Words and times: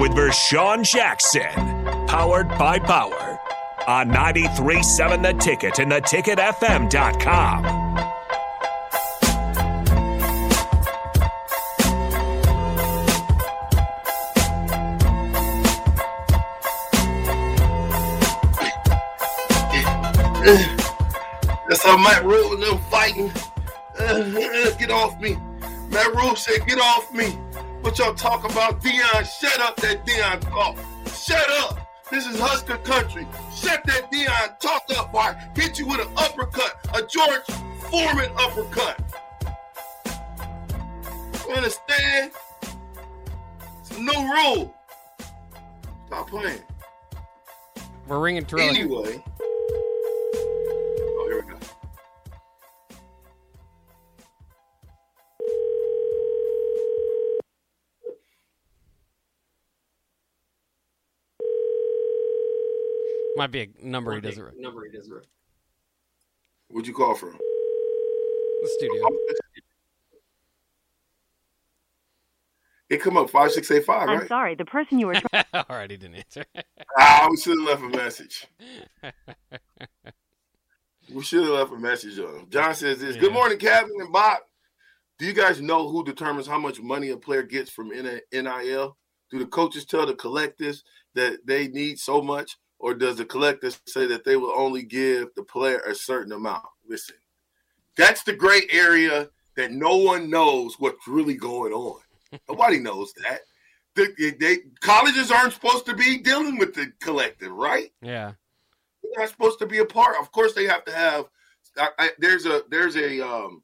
with 0.00 0.12
Vershawn 0.12 0.82
Jackson, 0.82 1.52
powered 2.06 2.48
by 2.48 2.78
Power, 2.78 3.38
on 3.86 4.08
93.7 4.08 5.22
The 5.22 5.34
Ticket 5.34 5.78
and 5.78 5.92
theticketfm.com. 5.92 7.62
That's 21.68 21.84
how 21.84 21.98
Matt 21.98 22.24
Rhule 22.24 22.54
and 22.54 22.62
them 22.62 22.78
fighting. 22.90 23.30
Uh, 23.98 24.70
get 24.78 24.90
off 24.90 25.20
me. 25.20 25.36
Matt 25.90 26.14
Rhule 26.14 26.36
said, 26.36 26.66
get 26.66 26.78
off 26.78 27.12
me. 27.12 27.38
What 27.90 27.98
y'all 27.98 28.14
talk 28.14 28.48
about? 28.48 28.80
Deion, 28.80 29.40
shut 29.40 29.58
up 29.58 29.74
that 29.78 30.06
Deion 30.06 30.40
talk. 30.42 30.78
Shut 31.12 31.44
up. 31.58 31.76
This 32.08 32.24
is 32.24 32.38
Husker 32.38 32.76
country. 32.76 33.26
Shut 33.52 33.82
that 33.82 34.12
Deion 34.12 34.60
talk 34.60 34.84
up 34.96 35.12
I 35.12 35.32
hit 35.56 35.76
you 35.76 35.88
with 35.88 35.98
an 35.98 36.06
uppercut, 36.16 36.86
a 36.94 37.02
George 37.02 37.42
Foreman 37.90 38.30
uppercut. 38.38 39.02
You 41.48 41.54
understand? 41.56 42.30
It's 43.80 43.90
a 43.96 44.00
new 44.00 44.34
rule. 44.34 44.72
Stop 46.06 46.30
playing. 46.30 46.62
We're 48.06 48.20
ringing 48.20 48.44
Terrell. 48.44 48.68
Anyway. 48.68 49.20
Might 63.40 63.52
be 63.52 63.62
a 63.62 63.68
number 63.82 64.14
he 64.14 64.20
doesn't. 64.20 64.60
Number 64.60 64.84
he 64.84 64.94
doesn't. 64.94 65.26
What'd 66.68 66.86
you 66.86 66.92
call 66.92 67.14
from? 67.14 67.38
The 67.38 68.68
studio. 68.76 69.08
It 72.90 73.00
come 73.00 73.16
up 73.16 73.30
five 73.30 73.50
six 73.50 73.70
eight 73.70 73.86
five, 73.86 74.10
I'm 74.10 74.18
right? 74.18 74.28
sorry, 74.28 74.56
the 74.56 74.66
person 74.66 74.98
you 74.98 75.06
were 75.06 75.14
trying. 75.14 75.44
All 75.54 75.64
right, 75.70 75.90
he 75.90 75.96
didn't 75.96 76.16
answer. 76.16 76.44
Ah, 76.98 77.28
we 77.30 77.38
should 77.38 77.58
have 77.58 77.66
left 77.66 77.82
a 77.82 77.96
message. 77.96 78.46
we 81.10 81.22
should 81.22 81.44
have 81.44 81.54
left 81.54 81.72
a 81.72 81.78
message 81.78 82.18
on 82.18 82.40
him. 82.40 82.46
John 82.50 82.74
says 82.74 83.00
this. 83.00 83.16
Good 83.16 83.32
morning, 83.32 83.56
Captain 83.56 83.96
and 84.02 84.12
Bob. 84.12 84.40
Do 85.18 85.24
you 85.24 85.32
guys 85.32 85.62
know 85.62 85.88
who 85.88 86.04
determines 86.04 86.46
how 86.46 86.58
much 86.58 86.78
money 86.82 87.08
a 87.08 87.16
player 87.16 87.42
gets 87.42 87.70
from 87.70 87.88
NIL? 87.88 88.98
Do 89.30 89.38
the 89.38 89.46
coaches 89.46 89.86
tell 89.86 90.04
the 90.04 90.12
collectives 90.12 90.82
that 91.14 91.38
they 91.46 91.68
need 91.68 91.98
so 91.98 92.20
much, 92.20 92.58
or 92.80 92.94
does 92.94 93.16
the 93.16 93.24
collective 93.24 93.78
say 93.86 94.06
that 94.06 94.24
they 94.24 94.36
will 94.36 94.52
only 94.56 94.82
give 94.82 95.28
the 95.36 95.42
player 95.44 95.80
a 95.86 95.94
certain 95.94 96.32
amount? 96.32 96.64
Listen, 96.88 97.16
that's 97.96 98.22
the 98.24 98.32
gray 98.32 98.62
area 98.70 99.28
that 99.56 99.70
no 99.70 99.96
one 99.96 100.30
knows 100.30 100.76
what's 100.78 101.06
really 101.06 101.34
going 101.34 101.72
on. 101.72 102.00
Nobody 102.48 102.78
knows 102.78 103.12
that. 103.22 103.40
The, 103.94 104.34
they- 104.40 104.70
colleges 104.80 105.30
aren't 105.30 105.52
supposed 105.52 105.84
to 105.86 105.94
be 105.94 106.18
dealing 106.18 106.58
with 106.58 106.74
the 106.74 106.90
collective, 107.00 107.52
right? 107.52 107.90
Yeah. 108.00 108.32
They're 109.02 109.12
not 109.18 109.28
supposed 109.28 109.58
to 109.58 109.66
be 109.66 109.78
a 109.78 109.84
part. 109.84 110.16
Of 110.20 110.32
course, 110.32 110.54
they 110.54 110.64
have 110.66 110.84
to 110.86 110.92
have. 110.92 111.26
I, 111.76 111.88
I, 111.98 112.10
there's 112.18 112.46
a 112.46 112.62
there's 112.70 112.96
a 112.96 113.20
um 113.20 113.62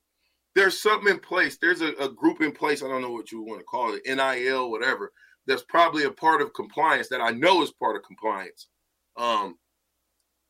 there's 0.55 0.81
something 0.81 1.13
in 1.13 1.21
place. 1.21 1.59
There's 1.61 1.83
a, 1.83 1.93
a 2.01 2.09
group 2.09 2.41
in 2.41 2.53
place. 2.53 2.83
I 2.83 2.89
don't 2.89 3.03
know 3.03 3.13
what 3.13 3.31
you 3.31 3.43
want 3.43 3.61
to 3.61 3.65
call 3.65 3.95
it, 3.95 4.03
NIL, 4.07 4.71
whatever. 4.71 5.13
That's 5.47 5.63
probably 5.63 6.05
a 6.05 6.11
part 6.11 6.41
of 6.43 6.55
compliance 6.55 7.09
that 7.09 7.21
I 7.21 7.31
know 7.31 7.63
is 7.63 7.73
part 7.73 7.97
of 7.97 8.03
compliance. 8.03 8.69
Um, 9.17 9.57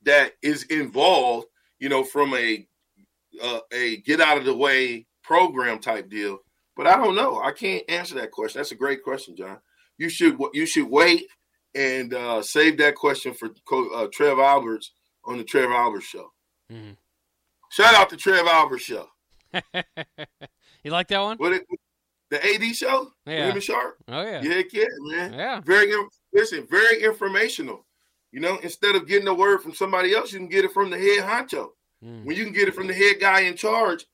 that 0.02 0.32
is 0.42 0.64
involved, 0.64 1.46
you 1.78 1.88
know, 1.88 2.04
from 2.04 2.34
a 2.34 2.66
uh, 3.42 3.60
a 3.72 3.98
get 3.98 4.20
out 4.20 4.38
of 4.38 4.44
the 4.44 4.56
way 4.56 5.06
program 5.22 5.78
type 5.78 6.08
deal. 6.08 6.38
But 6.76 6.86
I 6.86 6.96
don't 6.96 7.16
know. 7.16 7.40
I 7.40 7.52
can't 7.52 7.82
answer 7.88 8.14
that 8.16 8.30
question. 8.30 8.58
That's 8.58 8.72
a 8.72 8.76
great 8.76 9.02
question, 9.02 9.36
John. 9.36 9.58
You 9.98 10.08
should 10.08 10.38
you 10.52 10.66
should 10.66 10.88
wait 10.88 11.26
and 11.74 12.14
uh, 12.14 12.42
save 12.42 12.78
that 12.78 12.94
question 12.94 13.34
for 13.34 13.50
uh, 13.94 14.06
Trev 14.12 14.38
Alberts 14.38 14.92
on 15.24 15.38
the 15.38 15.44
Trev 15.44 15.70
Alberts 15.70 16.06
show. 16.06 16.32
Mhm. 16.72 16.96
Shout 17.70 17.94
out 17.94 18.10
to 18.10 18.16
Trev 18.16 18.46
Alberts 18.46 18.84
show. 18.84 19.08
you 20.84 20.90
like 20.90 21.08
that 21.08 21.20
one? 21.20 21.36
What 21.38 21.52
it, 21.52 21.66
the 22.30 22.44
AD 22.44 22.76
show? 22.76 23.10
Yeah. 23.26 23.58
Sharp? 23.58 23.96
Oh 24.08 24.22
yeah. 24.22 24.42
Yeah, 24.42 24.62
yeah, 24.72 24.84
man. 25.00 25.32
Yeah. 25.32 25.60
Very 25.60 25.92
listen, 26.32 26.66
very 26.70 27.02
informational. 27.02 27.85
You 28.36 28.42
know, 28.42 28.58
instead 28.58 28.94
of 28.96 29.08
getting 29.08 29.28
a 29.28 29.32
word 29.32 29.62
from 29.62 29.72
somebody 29.72 30.14
else, 30.14 30.30
you 30.30 30.38
can 30.38 30.48
get 30.48 30.66
it 30.66 30.72
from 30.72 30.90
the 30.90 30.98
head 30.98 31.24
honcho. 31.24 31.70
Mm. 32.04 32.26
When 32.26 32.36
you 32.36 32.44
can 32.44 32.52
get 32.52 32.68
it 32.68 32.74
from 32.74 32.86
the 32.86 32.92
head 32.92 33.16
guy 33.18 33.40
in 33.40 33.56
charge, 33.56 34.04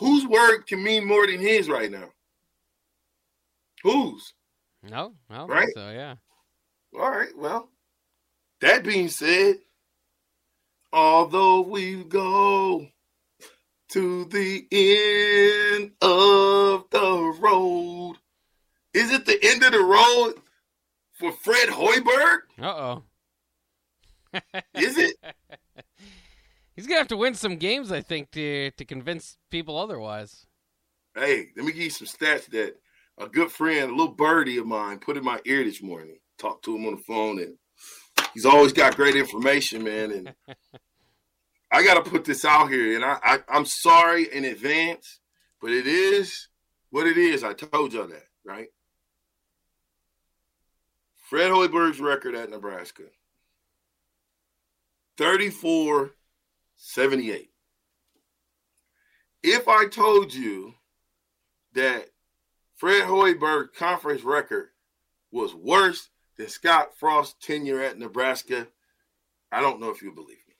whose 0.00 0.26
word 0.26 0.66
can 0.66 0.82
mean 0.82 1.06
more 1.06 1.28
than 1.28 1.38
his 1.38 1.68
right 1.68 1.88
now? 1.88 2.08
Whose? 3.84 4.34
No, 4.82 5.14
don't 5.30 5.48
Right? 5.48 5.68
so. 5.76 5.90
Yeah. 5.90 6.16
All 6.92 7.08
right. 7.08 7.28
Well, 7.36 7.70
that 8.62 8.82
being 8.82 9.06
said, 9.06 9.58
although 10.92 11.60
we 11.60 12.02
go 12.02 12.84
to 13.90 14.24
the 14.24 14.66
end 14.72 15.92
of 16.02 16.90
the 16.90 17.36
road, 17.38 18.16
is 18.92 19.12
it 19.12 19.24
the 19.24 19.38
end 19.40 19.62
of 19.62 19.70
the 19.70 19.78
road 19.78 20.34
for 21.12 21.30
Fred 21.30 21.68
Hoiberg? 21.68 22.38
Uh 22.60 22.66
oh. 22.66 23.02
Is 24.74 24.98
it? 24.98 25.16
He's 26.76 26.86
gonna 26.86 26.98
have 26.98 27.08
to 27.08 27.16
win 27.16 27.34
some 27.34 27.56
games, 27.56 27.90
I 27.90 28.02
think, 28.02 28.30
to 28.32 28.70
to 28.70 28.84
convince 28.84 29.36
people 29.50 29.76
otherwise. 29.78 30.46
hey, 31.14 31.48
let 31.56 31.66
me 31.66 31.72
give 31.72 31.82
you 31.82 31.90
some 31.90 32.06
stats 32.06 32.46
that 32.50 32.76
a 33.18 33.28
good 33.28 33.50
friend, 33.50 33.90
a 33.90 33.94
little 33.94 34.14
birdie 34.14 34.58
of 34.58 34.66
mine, 34.66 35.00
put 35.00 35.16
in 35.16 35.24
my 35.24 35.40
ear 35.44 35.64
this 35.64 35.82
morning. 35.82 36.18
Talked 36.38 36.64
to 36.66 36.76
him 36.76 36.86
on 36.86 36.94
the 36.94 37.02
phone, 37.02 37.40
and 37.40 37.56
he's 38.32 38.46
always 38.46 38.72
got 38.72 38.94
great 38.94 39.16
information, 39.16 39.82
man. 39.82 40.12
And 40.12 40.34
I 41.72 41.82
got 41.82 42.02
to 42.02 42.08
put 42.08 42.24
this 42.24 42.44
out 42.44 42.70
here, 42.70 42.94
and 42.94 43.04
I, 43.04 43.18
I 43.22 43.38
I'm 43.48 43.66
sorry 43.66 44.32
in 44.32 44.44
advance, 44.44 45.18
but 45.60 45.72
it 45.72 45.86
is 45.86 46.48
what 46.90 47.08
it 47.08 47.16
is. 47.16 47.42
I 47.42 47.54
told 47.54 47.92
y'all 47.92 48.06
that, 48.06 48.28
right? 48.44 48.68
Fred 51.28 51.50
Hoiberg's 51.50 52.00
record 52.00 52.36
at 52.36 52.50
Nebraska 52.50 53.02
34 55.18 56.12
78. 56.76 57.50
If 59.42 59.66
I 59.66 59.86
told 59.88 60.32
you 60.32 60.74
that 61.74 62.06
Fred 62.76 63.02
Hoiberg's 63.02 63.76
conference 63.76 64.22
record 64.22 64.68
was 65.32 65.54
worse 65.54 66.08
than 66.36 66.48
Scott 66.48 66.96
Frost's 66.96 67.34
tenure 67.44 67.80
at 67.80 67.98
Nebraska, 67.98 68.68
I 69.50 69.60
don't 69.60 69.80
know 69.80 69.90
if 69.90 70.02
you 70.02 70.12
believe 70.12 70.38
me. 70.46 70.54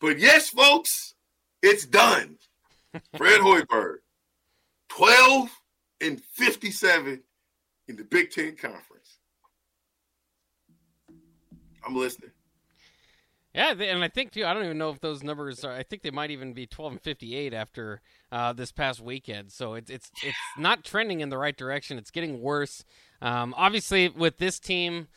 But 0.00 0.18
yes, 0.18 0.48
folks, 0.48 1.14
it's 1.62 1.86
done. 1.86 2.38
Fred 3.16 3.40
Hoiberg, 3.40 3.98
12 4.88 5.48
and 6.00 6.20
57 6.20 7.22
in 7.86 7.96
the 7.96 8.04
Big 8.04 8.32
Ten 8.32 8.56
Conference. 8.56 9.18
I'm 11.86 11.94
listening. 11.94 12.32
Yeah, 13.54 13.72
and 13.72 14.02
I 14.02 14.08
think 14.08 14.32
too. 14.32 14.46
I 14.46 14.54
don't 14.54 14.64
even 14.64 14.78
know 14.78 14.90
if 14.90 15.00
those 15.00 15.22
numbers 15.22 15.62
are. 15.62 15.72
I 15.72 15.82
think 15.82 16.02
they 16.02 16.10
might 16.10 16.30
even 16.30 16.54
be 16.54 16.66
12 16.66 16.92
and 16.92 17.00
58 17.02 17.52
after 17.52 18.00
uh, 18.30 18.54
this 18.54 18.72
past 18.72 19.00
weekend. 19.00 19.52
So 19.52 19.74
it's 19.74 19.90
it's 19.90 20.10
it's 20.22 20.38
not 20.56 20.84
trending 20.84 21.20
in 21.20 21.28
the 21.28 21.36
right 21.36 21.56
direction. 21.56 21.98
It's 21.98 22.10
getting 22.10 22.40
worse. 22.40 22.84
Um, 23.20 23.54
obviously, 23.56 24.08
with 24.08 24.38
this 24.38 24.58
team, 24.58 25.08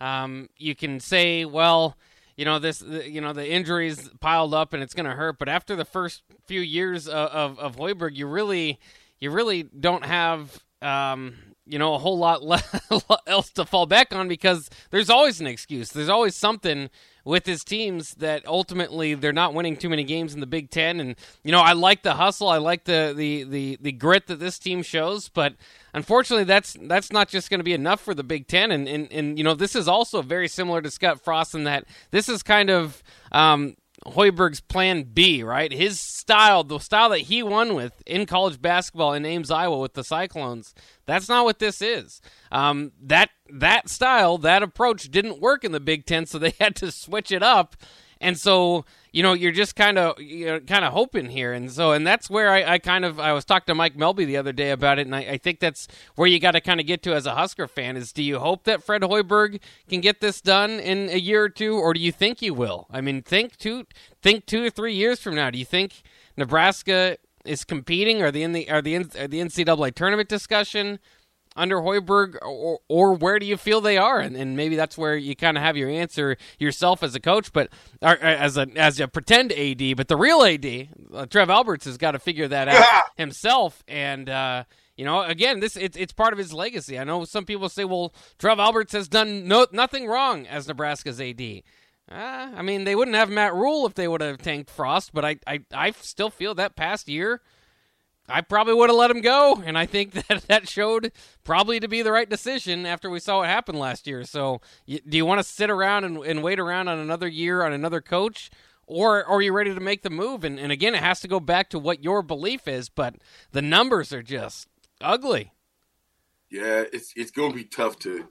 um, 0.00 0.48
you 0.56 0.74
can 0.74 0.98
say, 0.98 1.44
well, 1.44 1.96
you 2.36 2.44
know 2.44 2.58
this, 2.58 2.82
you 2.82 3.20
know 3.20 3.32
the 3.32 3.48
injuries 3.48 4.10
piled 4.20 4.54
up 4.54 4.72
and 4.72 4.82
it's 4.82 4.94
going 4.94 5.06
to 5.06 5.14
hurt. 5.14 5.38
But 5.38 5.48
after 5.48 5.76
the 5.76 5.84
first 5.84 6.22
few 6.46 6.60
years 6.60 7.06
of, 7.06 7.28
of 7.28 7.58
of 7.60 7.76
Hoiberg, 7.76 8.16
you 8.16 8.26
really 8.26 8.80
you 9.20 9.30
really 9.30 9.62
don't 9.62 10.04
have. 10.04 10.64
Um, 10.82 11.36
you 11.66 11.78
know, 11.78 11.94
a 11.94 11.98
whole 11.98 12.18
lot 12.18 12.42
le- 12.42 12.62
else 13.26 13.50
to 13.50 13.64
fall 13.64 13.86
back 13.86 14.14
on 14.14 14.28
because 14.28 14.68
there's 14.90 15.10
always 15.10 15.40
an 15.40 15.46
excuse. 15.46 15.90
There's 15.90 16.08
always 16.08 16.36
something 16.36 16.90
with 17.24 17.46
his 17.46 17.64
teams 17.64 18.14
that 18.16 18.46
ultimately 18.46 19.14
they're 19.14 19.32
not 19.32 19.54
winning 19.54 19.76
too 19.76 19.88
many 19.88 20.04
games 20.04 20.34
in 20.34 20.40
the 20.40 20.46
Big 20.46 20.70
Ten. 20.70 21.00
And 21.00 21.16
you 21.42 21.52
know, 21.52 21.60
I 21.60 21.72
like 21.72 22.02
the 22.02 22.14
hustle, 22.14 22.48
I 22.48 22.58
like 22.58 22.84
the 22.84 23.14
the 23.16 23.44
the, 23.44 23.78
the 23.80 23.92
grit 23.92 24.26
that 24.26 24.40
this 24.40 24.58
team 24.58 24.82
shows, 24.82 25.28
but 25.28 25.54
unfortunately, 25.94 26.44
that's 26.44 26.76
that's 26.82 27.10
not 27.10 27.28
just 27.28 27.48
going 27.48 27.60
to 27.60 27.64
be 27.64 27.72
enough 27.72 28.00
for 28.00 28.14
the 28.14 28.24
Big 28.24 28.46
Ten. 28.46 28.70
And, 28.70 28.86
and 28.86 29.10
and 29.10 29.38
you 29.38 29.44
know, 29.44 29.54
this 29.54 29.74
is 29.74 29.88
also 29.88 30.20
very 30.20 30.48
similar 30.48 30.82
to 30.82 30.90
Scott 30.90 31.20
Frost 31.24 31.54
in 31.54 31.64
that 31.64 31.84
this 32.10 32.28
is 32.28 32.42
kind 32.42 32.70
of. 32.70 33.02
Um, 33.32 33.76
Hoiberg's 34.06 34.60
plan 34.60 35.04
B, 35.04 35.42
right? 35.42 35.72
His 35.72 35.98
style, 35.98 36.62
the 36.62 36.78
style 36.78 37.08
that 37.10 37.20
he 37.20 37.42
won 37.42 37.74
with 37.74 38.02
in 38.06 38.26
college 38.26 38.60
basketball 38.60 39.14
in 39.14 39.24
Ames, 39.24 39.50
Iowa 39.50 39.78
with 39.78 39.94
the 39.94 40.04
Cyclones, 40.04 40.74
that's 41.06 41.28
not 41.28 41.44
what 41.44 41.58
this 41.58 41.80
is. 41.80 42.20
Um, 42.52 42.92
that 43.02 43.30
that 43.50 43.88
style, 43.88 44.38
that 44.38 44.62
approach 44.62 45.10
didn't 45.10 45.40
work 45.40 45.64
in 45.64 45.72
the 45.72 45.80
Big 45.80 46.06
Ten, 46.06 46.26
so 46.26 46.38
they 46.38 46.54
had 46.60 46.76
to 46.76 46.90
switch 46.90 47.30
it 47.32 47.42
up. 47.42 47.76
And 48.20 48.38
so 48.38 48.84
you 49.14 49.22
know, 49.22 49.32
you're 49.32 49.52
just 49.52 49.76
kind 49.76 49.96
of 49.96 50.20
you 50.20 50.58
kind 50.66 50.84
of 50.84 50.92
hoping 50.92 51.26
here, 51.26 51.52
and 51.52 51.70
so 51.70 51.92
and 51.92 52.04
that's 52.04 52.28
where 52.28 52.50
I, 52.50 52.72
I, 52.72 52.78
kind 52.80 53.04
of 53.04 53.20
I 53.20 53.32
was 53.32 53.44
talking 53.44 53.66
to 53.66 53.74
Mike 53.76 53.96
Melby 53.96 54.26
the 54.26 54.36
other 54.36 54.52
day 54.52 54.72
about 54.72 54.98
it, 54.98 55.06
and 55.06 55.14
I, 55.14 55.20
I 55.20 55.38
think 55.38 55.60
that's 55.60 55.86
where 56.16 56.26
you 56.26 56.40
got 56.40 56.50
to 56.50 56.60
kind 56.60 56.80
of 56.80 56.86
get 56.86 57.04
to 57.04 57.14
as 57.14 57.24
a 57.24 57.36
Husker 57.36 57.68
fan 57.68 57.96
is 57.96 58.10
do 58.12 58.24
you 58.24 58.40
hope 58.40 58.64
that 58.64 58.82
Fred 58.82 59.02
Hoiberg 59.02 59.60
can 59.88 60.00
get 60.00 60.20
this 60.20 60.40
done 60.40 60.80
in 60.80 61.10
a 61.10 61.16
year 61.16 61.44
or 61.44 61.48
two, 61.48 61.76
or 61.76 61.94
do 61.94 62.00
you 62.00 62.10
think 62.10 62.42
you 62.42 62.54
will? 62.54 62.88
I 62.90 63.00
mean, 63.00 63.22
think 63.22 63.56
two 63.56 63.86
think 64.20 64.46
two 64.46 64.64
or 64.64 64.70
three 64.70 64.94
years 64.94 65.20
from 65.20 65.36
now. 65.36 65.48
Do 65.48 65.60
you 65.60 65.64
think 65.64 66.02
Nebraska 66.36 67.16
is 67.44 67.64
competing? 67.64 68.20
Are 68.20 68.32
they 68.32 68.42
in 68.42 68.50
the 68.50 68.68
are 68.68 68.82
the 68.82 68.96
are 68.96 69.28
the 69.28 69.38
NCAA 69.38 69.94
tournament 69.94 70.28
discussion? 70.28 70.98
Under 71.56 71.76
Hoiberg, 71.76 72.36
or, 72.42 72.80
or 72.88 73.14
where 73.14 73.38
do 73.38 73.46
you 73.46 73.56
feel 73.56 73.80
they 73.80 73.96
are? 73.96 74.18
And, 74.18 74.36
and 74.36 74.56
maybe 74.56 74.74
that's 74.74 74.98
where 74.98 75.16
you 75.16 75.36
kind 75.36 75.56
of 75.56 75.62
have 75.62 75.76
your 75.76 75.88
answer 75.88 76.36
yourself 76.58 77.02
as 77.02 77.14
a 77.14 77.20
coach, 77.20 77.52
but 77.52 77.68
or, 78.02 78.16
as 78.18 78.56
a 78.56 78.66
as 78.74 78.98
a 78.98 79.06
pretend 79.06 79.52
AD. 79.52 79.96
But 79.96 80.08
the 80.08 80.16
real 80.16 80.42
AD, 80.42 80.88
uh, 81.14 81.26
Trev 81.26 81.50
Alberts, 81.50 81.84
has 81.84 81.96
got 81.96 82.12
to 82.12 82.18
figure 82.18 82.48
that 82.48 82.68
out 82.68 83.04
himself. 83.16 83.84
And 83.86 84.28
uh, 84.28 84.64
you 84.96 85.04
know, 85.04 85.22
again, 85.22 85.60
this 85.60 85.76
it's 85.76 85.96
it's 85.96 86.12
part 86.12 86.32
of 86.32 86.38
his 86.38 86.52
legacy. 86.52 86.98
I 86.98 87.04
know 87.04 87.24
some 87.24 87.44
people 87.44 87.68
say, 87.68 87.84
well, 87.84 88.12
Trev 88.38 88.58
Alberts 88.58 88.92
has 88.92 89.08
done 89.08 89.46
no 89.46 89.66
nothing 89.70 90.06
wrong 90.06 90.46
as 90.46 90.66
Nebraska's 90.66 91.20
AD. 91.20 91.62
Uh, 92.10 92.50
I 92.54 92.62
mean, 92.62 92.84
they 92.84 92.94
wouldn't 92.94 93.16
have 93.16 93.30
Matt 93.30 93.54
Rhule 93.54 93.86
if 93.86 93.94
they 93.94 94.06
would 94.06 94.20
have 94.20 94.38
tanked 94.38 94.70
Frost, 94.70 95.12
but 95.14 95.24
I, 95.24 95.36
I, 95.46 95.60
I 95.72 95.90
still 95.92 96.28
feel 96.28 96.54
that 96.56 96.76
past 96.76 97.08
year 97.08 97.40
I 98.28 98.40
probably 98.40 98.74
would 98.74 98.88
have 98.88 98.96
let 98.96 99.10
him 99.10 99.20
go, 99.20 99.62
and 99.64 99.76
I 99.76 99.86
think 99.86 100.12
that 100.28 100.44
that 100.48 100.68
showed 100.68 101.12
probably 101.44 101.80
to 101.80 101.88
be 101.88 102.02
the 102.02 102.12
right 102.12 102.28
decision 102.28 102.86
after 102.86 103.10
we 103.10 103.20
saw 103.20 103.38
what 103.38 103.48
happened 103.48 103.78
last 103.78 104.06
year. 104.06 104.24
So, 104.24 104.60
you, 104.86 105.00
do 105.06 105.16
you 105.16 105.26
want 105.26 105.40
to 105.40 105.44
sit 105.44 105.70
around 105.70 106.04
and, 106.04 106.18
and, 106.18 106.42
wait 106.42 106.58
around 106.58 106.88
on 106.88 106.98
another 106.98 107.28
year 107.28 107.62
on 107.62 107.72
another 107.72 108.00
coach, 108.00 108.50
or, 108.86 109.24
or 109.24 109.38
are 109.38 109.42
you 109.42 109.52
ready 109.52 109.74
to 109.74 109.80
make 109.80 110.02
the 110.02 110.10
move? 110.10 110.44
And, 110.44 110.58
and 110.58 110.72
again, 110.72 110.94
it 110.94 111.02
has 111.02 111.20
to 111.20 111.28
go 111.28 111.40
back 111.40 111.70
to 111.70 111.78
what 111.78 112.02
your 112.02 112.22
belief 112.22 112.66
is, 112.66 112.88
but 112.88 113.16
the 113.52 113.62
numbers 113.62 114.12
are 114.12 114.22
just 114.22 114.68
ugly. 115.00 115.52
Yeah, 116.50 116.84
it's 116.92 117.12
it's 117.16 117.30
going 117.30 117.50
to 117.50 117.56
be 117.56 117.64
tough 117.64 117.98
to 118.00 118.28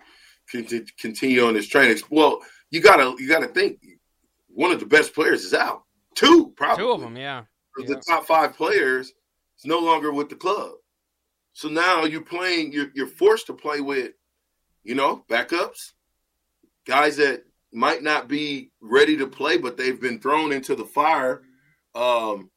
continue 0.97 1.45
on 1.45 1.53
this 1.53 1.67
training. 1.67 1.97
Well, 2.09 2.39
you 2.69 2.81
gotta 2.81 3.15
you 3.19 3.27
gotta 3.27 3.47
think 3.47 3.79
one 4.47 4.71
of 4.71 4.79
the 4.79 4.85
best 4.85 5.13
players 5.13 5.43
is 5.43 5.53
out. 5.53 5.83
Two, 6.15 6.53
probably 6.55 6.83
two 6.83 6.91
of 6.91 7.01
them. 7.01 7.17
Yeah, 7.17 7.43
the 7.75 7.85
yeah. 7.87 7.99
top 8.07 8.25
five 8.25 8.55
players 8.55 9.13
no 9.65 9.79
longer 9.79 10.11
with 10.11 10.29
the 10.29 10.35
club. 10.35 10.71
So 11.53 11.69
now 11.69 12.03
you're 12.05 12.21
playing, 12.21 12.73
you're, 12.73 12.89
you're 12.95 13.07
forced 13.07 13.47
to 13.47 13.53
play 13.53 13.79
with, 13.81 14.11
you 14.83 14.95
know, 14.95 15.23
backups, 15.29 15.91
guys 16.85 17.17
that 17.17 17.43
might 17.71 18.03
not 18.03 18.27
be 18.27 18.71
ready 18.81 19.17
to 19.17 19.27
play, 19.27 19.57
but 19.57 19.77
they've 19.77 19.99
been 19.99 20.19
thrown 20.19 20.51
into 20.51 20.75
the 20.75 20.85
fire, 20.85 21.43
um, 21.95 22.49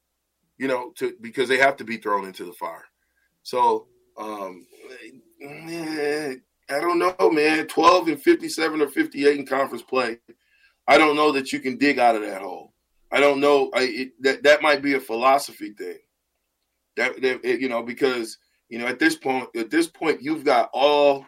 you 0.58 0.68
know, 0.68 0.92
to 0.96 1.14
because 1.20 1.48
they 1.48 1.58
have 1.58 1.76
to 1.76 1.84
be 1.84 1.98
thrown 1.98 2.26
into 2.26 2.44
the 2.44 2.52
fire. 2.52 2.84
So 3.42 3.86
um, 4.18 4.66
I 5.42 6.80
don't 6.80 6.98
know, 6.98 7.30
man. 7.30 7.66
12 7.66 8.08
and 8.08 8.22
57 8.22 8.80
or 8.80 8.88
58 8.88 9.38
in 9.38 9.46
conference 9.46 9.82
play. 9.82 10.18
I 10.88 10.98
don't 10.98 11.16
know 11.16 11.32
that 11.32 11.52
you 11.52 11.60
can 11.60 11.78
dig 11.78 11.98
out 11.98 12.16
of 12.16 12.22
that 12.22 12.42
hole. 12.42 12.72
I 13.10 13.20
don't 13.20 13.40
know. 13.40 13.70
I, 13.74 13.82
it, 13.82 14.22
that 14.22 14.42
that 14.42 14.62
might 14.62 14.82
be 14.82 14.94
a 14.94 15.00
philosophy 15.00 15.70
thing. 15.70 15.98
That, 16.96 17.20
that 17.22 17.44
you 17.44 17.68
know, 17.68 17.82
because 17.82 18.38
you 18.68 18.78
know, 18.78 18.86
at 18.86 18.98
this 18.98 19.16
point, 19.16 19.48
at 19.56 19.70
this 19.70 19.86
point, 19.86 20.22
you've 20.22 20.44
got 20.44 20.70
all. 20.72 21.26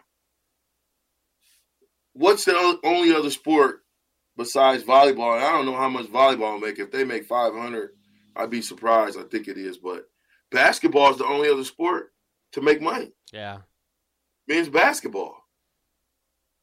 What's 2.13 2.43
the 2.43 2.79
only 2.83 3.13
other 3.13 3.29
sport 3.29 3.81
besides 4.35 4.83
volleyball? 4.83 5.35
And 5.35 5.45
I 5.45 5.51
don't 5.51 5.65
know 5.65 5.77
how 5.77 5.89
much 5.89 6.07
volleyball 6.07 6.59
make. 6.59 6.79
If 6.79 6.91
they 6.91 7.03
make 7.03 7.25
five 7.25 7.53
hundred, 7.53 7.91
I'd 8.35 8.49
be 8.49 8.61
surprised. 8.61 9.17
I 9.17 9.23
think 9.23 9.47
it 9.47 9.57
is, 9.57 9.77
but 9.77 10.05
basketball 10.51 11.11
is 11.11 11.17
the 11.17 11.25
only 11.25 11.49
other 11.49 11.63
sport 11.63 12.11
to 12.53 12.61
make 12.61 12.81
money. 12.81 13.13
Yeah, 13.31 13.59
men's 14.47 14.69
basketball. 14.69 15.37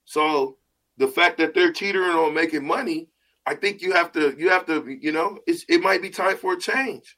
So 0.04 0.58
the 0.98 1.08
fact 1.08 1.38
that 1.38 1.54
they're 1.54 1.72
teetering 1.72 2.16
on 2.16 2.34
making 2.34 2.66
money, 2.66 3.08
I 3.46 3.54
think 3.54 3.80
you 3.80 3.92
have 3.92 4.12
to 4.12 4.34
you 4.36 4.50
have 4.50 4.66
to 4.66 4.98
you 5.00 5.12
know 5.12 5.38
it's 5.46 5.64
it 5.68 5.80
might 5.80 6.02
be 6.02 6.10
time 6.10 6.36
for 6.36 6.54
a 6.54 6.58
change. 6.58 7.16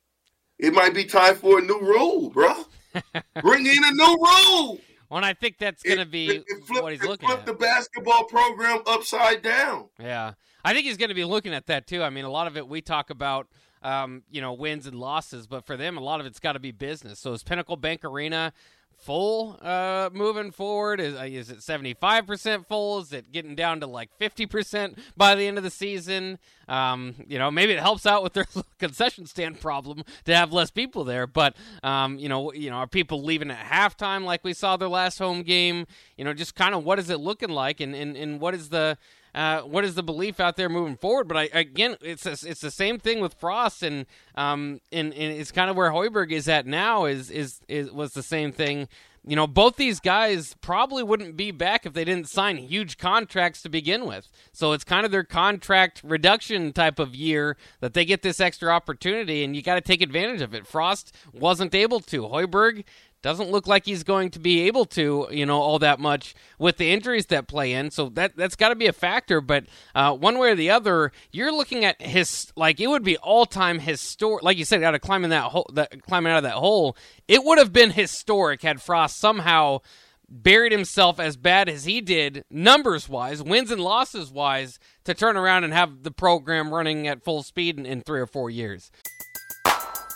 It 0.59 0.73
might 0.75 0.95
be 0.95 1.05
time 1.05 1.37
for 1.37 1.59
a 1.59 1.63
new 1.63 1.79
rule, 1.81 2.31
bro. 2.31 2.65
Bring 3.43 3.67
in 3.67 3.85
a 3.85 3.93
new 3.93 4.17
rule. 4.17 4.79
Well, 5.11 5.25
I 5.25 5.33
think 5.33 5.59
that's 5.59 5.83
going 5.83 5.99
to 5.99 6.07
be 6.07 6.29
it, 6.29 6.45
it 6.47 6.65
flip, 6.67 6.83
what 6.83 6.93
he's 6.93 7.03
looking 7.03 7.29
at. 7.29 7.37
flip 7.37 7.41
at. 7.41 7.47
the 7.47 7.55
basketball 7.55 8.25
program 8.25 8.83
upside 8.87 9.43
down. 9.43 9.89
Yeah, 9.99 10.33
I 10.65 10.75
think 10.75 10.87
he's 10.87 10.99
going 10.99 11.09
to 11.09 11.15
be 11.15 11.25
looking 11.25 11.55
at 11.55 11.67
that 11.67 11.87
too. 11.87 12.03
I 12.03 12.11
mean, 12.11 12.25
a 12.25 12.31
lot 12.31 12.47
of 12.47 12.57
it 12.57 12.69
we 12.69 12.83
talk 12.83 13.09
about, 13.09 13.47
um, 13.83 14.23
you 14.31 14.41
know, 14.43 14.53
wins 14.53 14.87
and 14.87 14.99
losses, 14.99 15.47
but 15.47 15.65
for 15.65 15.77
them, 15.77 15.97
a 15.97 16.03
lot 16.03 16.21
of 16.21 16.27
it's 16.27 16.41
got 16.41 16.53
to 16.53 16.59
be 16.59 16.73
business. 16.73 17.21
So 17.21 17.33
is 17.33 17.43
Pinnacle 17.43 17.77
Bank 17.77 18.05
Arena 18.05 18.53
full 18.99 19.59
uh, 19.63 20.11
moving 20.13 20.51
forward? 20.51 21.01
Is, 21.01 21.15
uh, 21.15 21.25
is 21.25 21.51
it 21.51 21.59
75% 21.59 22.67
full? 22.67 22.99
Is 23.01 23.13
it 23.13 23.33
getting 23.33 23.55
down 23.55 23.81
to 23.81 23.87
like 23.87 24.11
50% 24.21 24.99
by 25.17 25.35
the 25.35 25.47
end 25.47 25.57
of 25.57 25.65
the 25.65 25.71
season? 25.71 26.39
Um, 26.69 27.15
you 27.27 27.39
know, 27.39 27.51
maybe 27.51 27.73
it 27.73 27.81
helps 27.81 28.05
out 28.07 28.23
with 28.23 28.35
their 28.35 28.47
concession 28.79 29.27
stand 29.27 29.61
problem 29.61 30.05
to 30.25 30.35
have 30.35 30.53
less 30.53 30.71
people 30.71 31.05
there. 31.05 31.27
But 31.27 31.57
um, 31.83 32.19
you 32.19 32.29
know, 32.29 32.53
you 32.53 32.71
know, 32.71 32.77
are 32.77 32.87
people 32.87 33.23
leaving 33.23 33.51
at 33.51 33.65
halftime 33.65 34.25
like 34.25 34.45
we 34.45 34.53
saw 34.53 34.77
their 34.77 34.89
last 34.89 35.19
home 35.19 35.43
game? 35.43 35.87
You 36.17 36.25
know, 36.25 36.35
just 36.35 36.55
kind 36.55 36.75
of 36.75 36.85
what 36.85 36.99
is 36.99 37.09
it 37.11 37.21
looking 37.21 37.51
like, 37.51 37.81
and 37.81 37.95
and, 37.95 38.17
and 38.17 38.41
what 38.41 38.55
is 38.55 38.69
the 38.69 38.99
uh, 39.35 39.61
what 39.63 39.85
is 39.85 39.95
the 39.95 40.03
belief 40.03 40.41
out 40.41 40.57
there 40.57 40.69
moving 40.69 40.97
forward? 40.97 41.29
But 41.29 41.37
I, 41.37 41.49
again, 41.53 41.97
it's 42.01 42.27
a, 42.27 42.33
it's 42.33 42.61
the 42.61 42.71
same 42.71 42.99
thing 42.99 43.21
with 43.21 43.35
Frost, 43.35 43.83
and 43.83 44.07
um, 44.35 44.81
and, 44.93 45.13
and 45.13 45.33
it's 45.33 45.53
kind 45.53 45.71
of 45.71 45.77
where 45.77 45.91
Hoiberg 45.91 46.33
is 46.33 46.49
at 46.49 46.67
now. 46.67 47.05
Is 47.05 47.31
is 47.31 47.61
is 47.69 47.91
was 47.91 48.13
the 48.13 48.23
same 48.23 48.53
thing. 48.53 48.89
You 49.27 49.37
know, 49.37 49.47
both 49.47 49.77
these 49.77 50.01
guys 50.01 50.55
probably 50.63 51.03
wouldn't 51.03 51.37
be 51.37 51.51
back 51.51 51.85
if 51.85 51.93
they 51.93 52.05
didn't 52.05 52.31
sign 52.31 52.57
huge 52.57 52.97
contracts 52.97 53.61
to 53.63 53.69
begin 53.69 54.07
with. 54.07 54.27
So 54.53 54.73
it's 54.73 54.85
kind 54.85 55.05
of 55.05 55.13
their 55.13 55.25
contract 55.25 56.01
reduction 56.03 56.73
type 56.73 56.99
of 56.99 57.15
year 57.15 57.59
that 57.81 57.93
they 57.93 58.07
get 58.07 58.23
this 58.23 58.41
extra 58.41 58.71
opportunity, 58.71 59.45
and 59.45 59.55
you 59.55 59.61
got 59.61 59.75
to 59.75 59.83
take 59.83 60.01
advantage 60.01 60.41
of 60.41 60.55
it. 60.55 60.67
Frost 60.67 61.15
wasn't 61.35 61.75
able 61.75 62.01
to. 62.01 62.23
Hoiberg 62.23 62.85
doesn't 63.23 63.51
look 63.51 63.67
like 63.67 63.85
he's 63.85 64.05
going 64.05 64.31
to 64.31 64.39
be 64.39 64.63
able 64.63 64.85
to, 64.85 65.29
you 65.31 65.45
know, 65.45 65.61
all 65.61 65.79
that 65.81 65.99
much 65.99 66.35
with 66.59 66.77
the 66.77 66.91
injuries 66.91 67.27
that 67.27 67.49
play 67.49 67.73
in. 67.73 67.91
So 67.91 68.09
that 68.11 68.37
that's 68.37 68.57
got 68.57 68.69
to 68.69 68.77
be 68.77 68.87
a 68.87 68.93
factor. 68.93 69.41
But 69.41 69.67
uh, 69.95 70.15
one 70.15 70.39
way 70.39 70.51
or 70.51 70.55
the 70.55 70.71
other, 70.71 71.13
you're 71.33 71.53
looking 71.53 71.85
at 71.85 72.01
his 72.01 72.53
like 72.57 72.81
it 72.81 72.87
would 72.87 73.05
be 73.05 73.17
all 73.19 73.47
time 73.47 73.81
historic. 73.81 74.45
Like 74.45 74.59
you 74.59 74.65
said, 74.65 74.83
out 74.83 74.95
of 74.95 75.01
climbing 75.01 75.31
that 75.31 75.45
hole, 75.45 75.69
that 75.75 76.03
climbing 76.03 76.33
out 76.33 76.39
of 76.39 76.45
that 76.45 76.55
hole, 76.55 76.97
it 77.27 77.45
would 77.45 77.59
have 77.59 77.73
been 77.73 77.91
historic 77.91 78.63
had 78.63 78.81
Frost 78.81 79.19
somehow 79.19 79.81
buried 80.29 80.73
himself 80.73 81.19
as 81.19 81.37
bad 81.37 81.69
as 81.69 81.85
he 81.85 82.01
did, 82.01 82.45
numbers 82.51 83.09
wise, 83.09 83.43
wins 83.43 83.71
and 83.71 83.81
losses 83.81 84.31
wise, 84.31 84.79
to 85.05 85.15
turn 85.15 85.37
around 85.37 85.65
and 85.65 85.73
have 85.73 86.03
the 86.03 86.11
program 86.11 86.73
running 86.73 87.07
at 87.07 87.25
full 87.25 87.43
speed 87.43 87.79
in, 87.79 87.87
in 87.87 88.03
three 88.03 88.21
or 88.21 88.27
four 88.27 88.51
years. 88.51 88.91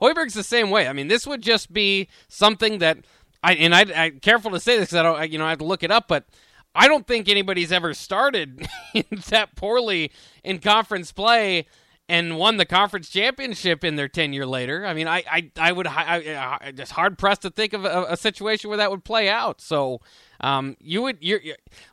Hoiberg's 0.00 0.34
the 0.34 0.42
same 0.42 0.70
way. 0.70 0.88
I 0.88 0.92
mean, 0.92 1.08
this 1.08 1.26
would 1.26 1.42
just 1.42 1.72
be 1.72 2.08
something 2.28 2.78
that 2.78 2.98
I 3.42 3.54
and 3.54 3.74
I, 3.74 4.04
I 4.04 4.10
careful 4.10 4.50
to 4.52 4.60
say 4.60 4.78
this 4.78 4.88
because 4.88 4.98
I 4.98 5.02
don't, 5.02 5.18
I, 5.18 5.24
you 5.24 5.38
know, 5.38 5.46
I 5.46 5.50
have 5.50 5.58
to 5.58 5.64
look 5.64 5.82
it 5.82 5.90
up, 5.90 6.08
but 6.08 6.24
I 6.74 6.88
don't 6.88 7.06
think 7.06 7.28
anybody's 7.28 7.72
ever 7.72 7.94
started 7.94 8.68
that 9.28 9.56
poorly 9.56 10.12
in 10.44 10.58
conference 10.58 11.12
play 11.12 11.66
and 12.08 12.38
won 12.38 12.56
the 12.56 12.64
conference 12.64 13.10
championship 13.10 13.84
in 13.84 13.96
their 13.96 14.08
tenure 14.08 14.46
later. 14.46 14.86
I 14.86 14.94
mean, 14.94 15.06
I 15.06 15.22
I, 15.30 15.50
I 15.58 15.72
would 15.72 15.86
I, 15.86 16.58
I 16.60 16.72
just 16.72 16.92
hard 16.92 17.18
pressed 17.18 17.42
to 17.42 17.50
think 17.50 17.72
of 17.72 17.84
a, 17.84 18.06
a, 18.10 18.16
situation 18.16 18.68
where 18.70 18.78
that 18.78 18.90
would 18.90 19.04
play 19.04 19.28
out. 19.28 19.60
So 19.60 20.00
um, 20.40 20.76
you 20.80 21.02
would 21.02 21.18
you 21.20 21.38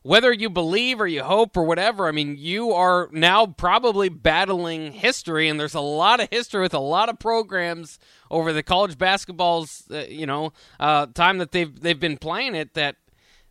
whether 0.04 0.32
you 0.32 0.50
believe 0.50 1.02
or 1.02 1.08
you 1.08 1.24
hope 1.24 1.58
or 1.58 1.64
whatever. 1.64 2.08
I 2.08 2.12
mean, 2.12 2.38
you 2.38 2.72
are 2.72 3.10
now 3.12 3.46
probably 3.46 4.08
battling 4.08 4.94
history, 4.94 5.50
and 5.50 5.60
there's 5.60 5.76
a 5.76 5.82
lot 5.82 6.22
of 6.22 6.30
history 6.32 6.62
with 6.62 6.74
a 6.74 6.80
lot 6.80 7.10
of 7.10 7.20
programs 7.20 8.00
over 8.32 8.54
the 8.54 8.64
college 8.64 8.98
basketball's 8.98 9.84
uh, 9.92 10.06
you 10.08 10.26
know 10.26 10.54
uh, 10.80 11.08
time 11.08 11.40
that 11.40 11.52
they've 11.52 11.80
they've 11.82 12.00
been 12.00 12.18
playing 12.18 12.56
it 12.56 12.74
that 12.74 12.96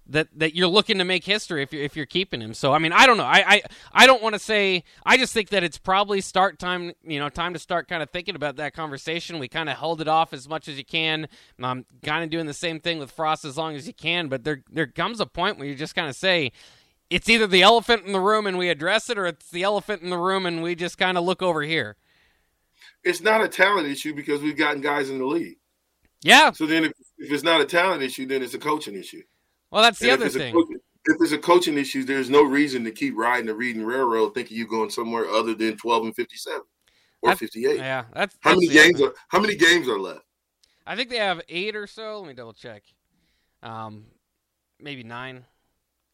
that 0.06 0.28
that 0.36 0.54
you're 0.54 0.68
looking 0.68 0.98
to 0.98 1.04
make 1.04 1.24
history 1.24 1.62
if 1.62 1.72
you're 1.72 1.82
if 1.82 1.96
you're 1.96 2.06
keeping 2.06 2.40
him. 2.40 2.54
So 2.54 2.72
I 2.72 2.78
mean, 2.78 2.92
I 2.92 3.06
don't 3.06 3.16
know. 3.16 3.24
I 3.24 3.44
I, 3.46 3.62
I 3.92 4.06
don't 4.06 4.22
want 4.22 4.34
to 4.34 4.38
say. 4.38 4.84
I 5.04 5.16
just 5.16 5.32
think 5.32 5.50
that 5.50 5.62
it's 5.62 5.78
probably 5.78 6.20
start 6.20 6.58
time. 6.58 6.92
You 7.02 7.18
know, 7.18 7.28
time 7.28 7.54
to 7.54 7.58
start 7.58 7.88
kind 7.88 8.02
of 8.02 8.10
thinking 8.10 8.34
about 8.34 8.56
that 8.56 8.74
conversation. 8.74 9.38
We 9.38 9.48
kind 9.48 9.68
of 9.68 9.78
held 9.78 10.00
it 10.00 10.08
off 10.08 10.32
as 10.32 10.48
much 10.48 10.68
as 10.68 10.76
you 10.76 10.84
can. 10.84 11.28
Um, 11.58 11.64
I'm 11.64 11.86
kind 12.02 12.24
of 12.24 12.30
doing 12.30 12.46
the 12.46 12.54
same 12.54 12.80
thing 12.80 12.98
with 12.98 13.10
Frost 13.10 13.44
as 13.44 13.56
long 13.56 13.74
as 13.74 13.86
you 13.86 13.94
can. 13.94 14.28
But 14.28 14.44
there 14.44 14.62
there 14.70 14.86
comes 14.86 15.20
a 15.20 15.26
point 15.26 15.58
where 15.58 15.66
you 15.66 15.74
just 15.74 15.94
kind 15.94 16.08
of 16.08 16.16
say. 16.16 16.52
It's 17.10 17.28
either 17.28 17.46
the 17.46 17.60
elephant 17.60 18.06
in 18.06 18.12
the 18.12 18.18
room 18.18 18.46
and 18.46 18.56
we 18.56 18.70
address 18.70 19.10
it, 19.10 19.18
or 19.18 19.26
it's 19.26 19.50
the 19.50 19.62
elephant 19.62 20.02
in 20.02 20.08
the 20.08 20.18
room 20.18 20.46
and 20.46 20.62
we 20.62 20.74
just 20.74 20.96
kind 20.96 21.18
of 21.18 21.22
look 21.22 21.42
over 21.42 21.60
here. 21.62 21.96
It's 23.04 23.20
not 23.20 23.42
a 23.42 23.48
talent 23.48 23.86
issue 23.86 24.14
because 24.14 24.40
we've 24.40 24.56
gotten 24.56 24.80
guys 24.80 25.10
in 25.10 25.18
the 25.18 25.26
league. 25.26 25.58
Yeah. 26.22 26.52
So 26.52 26.64
then, 26.64 26.84
if, 26.84 26.92
if 27.18 27.30
it's 27.30 27.44
not 27.44 27.60
a 27.60 27.66
talent 27.66 28.02
issue, 28.02 28.26
then 28.26 28.42
it's 28.42 28.54
a 28.54 28.58
coaching 28.58 28.94
issue. 28.94 29.22
Well, 29.74 29.82
that's 29.82 29.98
the 29.98 30.12
and 30.12 30.22
other 30.22 30.30
thing. 30.30 30.54
Coaching, 30.54 30.78
if 31.06 31.18
there's 31.18 31.32
a 31.32 31.38
coaching 31.38 31.76
issue, 31.76 32.04
there's 32.04 32.30
no 32.30 32.44
reason 32.44 32.84
to 32.84 32.92
keep 32.92 33.16
riding 33.16 33.46
the 33.46 33.54
Reading 33.56 33.84
Railroad 33.84 34.32
thinking 34.32 34.56
you're 34.56 34.68
going 34.68 34.88
somewhere 34.88 35.26
other 35.26 35.52
than 35.52 35.76
12 35.76 36.04
and 36.04 36.14
57 36.14 36.62
or 37.22 37.30
that's, 37.30 37.40
58. 37.40 37.78
Yeah, 37.78 38.04
that's, 38.14 38.36
how 38.38 38.52
many 38.52 38.68
games 38.68 39.02
are 39.02 39.12
how 39.26 39.40
many 39.40 39.56
games 39.56 39.88
are 39.88 39.98
left? 39.98 40.24
I 40.86 40.94
think 40.94 41.10
they 41.10 41.16
have 41.16 41.42
eight 41.48 41.74
or 41.74 41.88
so. 41.88 42.20
Let 42.20 42.28
me 42.28 42.34
double 42.34 42.52
check. 42.52 42.84
Um, 43.64 44.04
maybe 44.78 45.02
nine. 45.02 45.44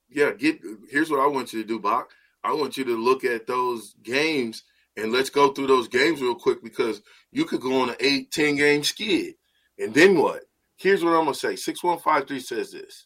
Yeah, 0.09 0.31
get. 0.31 0.59
Here's 0.89 1.11
what 1.11 1.21
I 1.21 1.27
want 1.27 1.53
you 1.53 1.61
to 1.61 1.69
do, 1.69 1.79
Bach. 1.79 2.11
I 2.43 2.55
want 2.55 2.79
you 2.79 2.85
to 2.85 2.97
look 2.97 3.25
at 3.25 3.47
those 3.47 3.95
games 4.03 4.63
and 4.97 5.13
let's 5.13 5.29
go 5.29 5.53
through 5.53 5.67
those 5.67 5.89
games 5.89 6.23
real 6.23 6.35
quick 6.35 6.65
because 6.65 7.03
you 7.31 7.45
could 7.45 7.61
go 7.61 7.83
on 7.83 7.91
an 7.91 7.97
eight, 8.01 8.31
10 8.31 8.57
game 8.57 8.83
skid. 8.83 9.35
And 9.79 9.93
then 9.93 10.17
what? 10.17 10.45
Here's 10.77 11.05
what 11.05 11.11
I'm 11.11 11.25
gonna 11.25 11.35
say. 11.35 11.57
6153 11.57 12.41
says 12.41 12.73
this. 12.73 13.05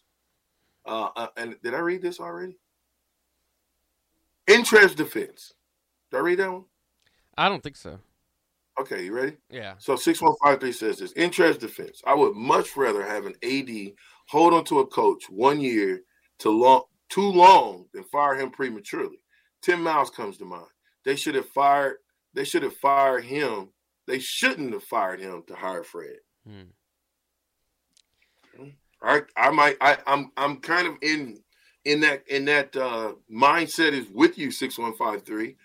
Uh, 0.86 1.08
uh, 1.16 1.26
and 1.36 1.56
did 1.62 1.74
I 1.74 1.78
read 1.78 2.02
this 2.02 2.20
already? 2.20 2.58
Interest 4.46 4.96
defense. 4.96 5.54
Did 6.10 6.18
I 6.18 6.20
read 6.20 6.38
that 6.38 6.52
one? 6.52 6.64
I 7.36 7.48
don't 7.48 7.62
think 7.62 7.76
so. 7.76 7.98
Okay, 8.78 9.04
you 9.04 9.14
ready? 9.14 9.36
Yeah. 9.50 9.74
So 9.78 9.96
6153 9.96 10.72
says 10.72 10.98
this 10.98 11.12
interest 11.12 11.60
defense. 11.60 12.02
I 12.06 12.14
would 12.14 12.34
much 12.34 12.76
rather 12.76 13.04
have 13.04 13.26
an 13.26 13.34
AD 13.42 13.92
hold 14.28 14.52
on 14.52 14.64
to 14.64 14.80
a 14.80 14.86
coach 14.86 15.24
one 15.30 15.60
year 15.60 16.02
to 16.40 16.50
long 16.50 16.82
too 17.08 17.30
long 17.30 17.86
than 17.92 18.02
fire 18.04 18.34
him 18.34 18.50
prematurely. 18.50 19.18
Tim 19.62 19.82
Miles 19.82 20.10
comes 20.10 20.38
to 20.38 20.44
mind. 20.44 20.66
They 21.04 21.14
should 21.16 21.36
have 21.36 21.48
fired, 21.48 21.96
they 22.32 22.44
should 22.44 22.62
have 22.62 22.76
fired 22.76 23.24
him. 23.24 23.68
They 24.06 24.18
shouldn't 24.18 24.72
have 24.72 24.84
fired 24.84 25.20
him 25.20 25.44
to 25.46 25.54
hire 25.54 25.84
Fred. 25.84 26.16
Hmm. 26.46 26.62
I 29.04 29.23
I 29.37 29.50
might 29.50 29.76
I 29.80 29.99
I'm 30.06 30.32
I'm 30.37 30.56
kind 30.58 30.87
of 30.87 30.94
in 31.02 31.40
in 31.84 32.00
that 32.00 32.26
in 32.28 32.46
that 32.46 32.76
uh, 32.76 33.12
mindset 33.32 33.92
is 33.92 34.06
with 34.11 34.38
you 34.38 34.50
six 34.50 34.78
one 34.78 34.94
five 34.94 35.25
three, 35.25 35.56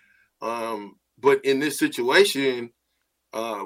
um, 0.42 0.96
but 1.18 1.44
in 1.44 1.58
this 1.58 1.78
situation, 1.78 2.70
uh, 3.32 3.64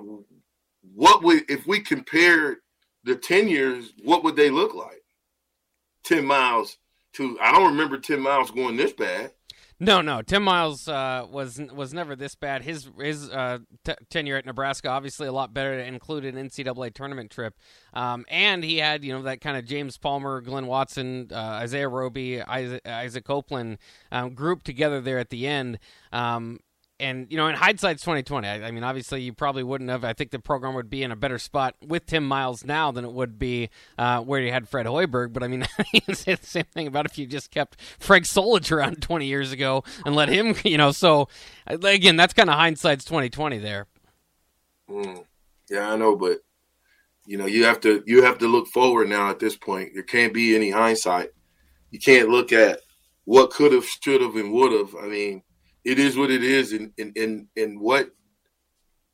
what 0.95 1.23
would 1.23 1.51
if 1.51 1.67
we 1.67 1.81
compare 1.81 2.59
the 3.05 3.17
ten 3.17 3.49
years, 3.49 3.93
what 4.03 4.25
would 4.25 4.37
they 4.37 4.51
look 4.51 4.75
like? 4.75 5.03
Tim 6.05 6.27
Miles 6.27 6.79
to 7.15 7.39
I 7.41 7.53
don't 7.53 7.73
remember 7.73 7.99
Tim 7.99 8.21
Miles 8.21 8.51
going 8.51 8.77
this 8.77 8.93
bad. 8.93 9.33
No, 9.81 10.01
no. 10.01 10.23
Tim 10.23 10.45
Miles 10.45 10.87
uh, 10.89 11.27
was 11.29 11.61
was 11.73 11.93
never 11.93 12.15
this 12.15 12.35
bad. 12.37 12.63
His 12.63 12.89
his 12.99 13.29
uh, 13.29 13.59
t- 13.85 13.95
tenure 14.09 14.37
at 14.37 14.47
Nebraska 14.47 14.89
obviously 14.89 15.27
a 15.27 15.33
lot 15.33 15.53
better. 15.53 15.75
It 15.75 15.89
included 15.89 16.37
an 16.37 16.49
NCAA 16.49 16.95
tournament 16.95 17.31
trip, 17.31 17.55
um, 17.93 18.25
and 18.29 18.63
he 18.63 18.79
had 18.79 19.05
you 19.05 19.13
know 19.13 19.23
that 19.23 19.41
kind 19.41 19.57
of 19.57 19.65
James 19.65 19.99
Palmer, 19.99 20.41
Glynn 20.41 20.69
Watson, 20.69 21.29
uh, 21.33 21.37
Isaiah 21.37 21.89
Roby, 21.89 22.41
Isaac, 22.41 22.87
Isaac 22.87 23.25
Copeland 23.25 23.79
um, 24.13 24.35
group 24.35 24.63
together 24.63 25.01
there 25.01 25.19
at 25.19 25.31
the 25.31 25.47
end. 25.47 25.79
Um, 26.13 26.61
and 27.01 27.27
you 27.31 27.37
know, 27.37 27.49
in 27.49 27.57
hindsight, 27.57 28.01
twenty 28.01 28.23
twenty. 28.23 28.47
I, 28.47 28.69
I, 28.69 28.71
mean, 28.71 28.85
obviously, 28.85 29.23
you 29.23 29.33
probably 29.33 29.63
wouldn't 29.63 29.91
have. 29.91 30.05
I 30.05 30.13
think 30.13 30.31
the 30.31 30.39
program 30.39 30.75
would 30.75 30.89
be 30.89 31.03
in 31.03 31.11
a 31.11 31.17
better 31.17 31.39
spot 31.39 31.75
with 31.85 32.07
Tim 32.07 32.27
Miles 32.27 32.65
now 32.65 32.93
than 32.93 33.05
it 33.05 33.13
would 33.13 33.39
be 33.39 33.71
uh, 33.99 34.21
where 34.21 34.41
you 34.41 34.53
had 34.53 34.69
Fred 34.69 34.87
Hoiberg. 34.87 35.33
But 35.33 35.43
I 35.43 35.49
mean, 35.49 35.67
you 35.93 36.15
say 36.15 36.37
the 36.37 36.47
same 36.47 36.65
thing 36.65 36.87
about 36.87 37.07
if 37.07 37.19
you 37.19 37.27
just 37.27 37.51
kept 37.51 37.81
Frank 37.99 38.27
Solich 38.27 38.71
around 38.71 39.03
twenty 39.03 39.27
years 39.27 39.51
ago 39.51 39.83
and 40.07 40.15
let 40.15 40.29
him, 40.29 40.55
you 40.65 40.79
know. 40.79 40.93
So 40.93 41.29
again, 41.67 42.17
that's 42.17 42.35
kind 42.35 42.49
of 42.49 42.57
hindsight's 42.57 43.05
twenty 43.05 43.29
twenty 43.29 43.59
there. 43.59 43.87
Mm, 44.89 45.25
yeah, 45.71 45.91
I 45.91 45.97
know, 45.97 46.15
but 46.15 46.39
you 47.27 47.39
know, 47.39 47.47
you 47.47 47.65
have 47.65 47.81
to 47.81 48.05
you 48.07 48.23
have 48.23 48.39
to 48.39 48.47
look 48.47 48.69
forward 48.69 49.09
now. 49.09 49.31
At 49.31 49.41
this 49.41 49.57
point, 49.57 49.91
there 49.95 50.03
can't 50.05 50.33
be 50.33 50.55
any 50.55 50.71
hindsight. 50.71 51.31
You 51.91 51.99
can't 51.99 52.29
look 52.29 52.53
at 52.53 52.81
what 53.25 53.51
could 53.51 53.73
have, 53.73 53.87
should 53.87 54.21
have, 54.21 54.37
and 54.37 54.53
would 54.53 54.73
have. 54.73 54.95
I 54.95 55.09
mean 55.09 55.43
it 55.85 55.99
is 55.99 56.17
what 56.17 56.31
it 56.31 56.43
is, 56.43 56.73
and 56.73 56.93
and 56.99 57.17
and, 57.17 57.47
and 57.57 57.81
what 57.81 58.11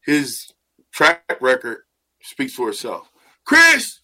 his 0.04 0.52
track 0.92 1.38
record 1.40 1.78
speaks 2.22 2.54
for 2.54 2.70
itself. 2.70 3.10
Chris, 3.44 4.00